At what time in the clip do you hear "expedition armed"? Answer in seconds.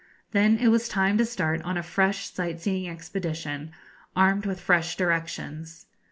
2.89-4.47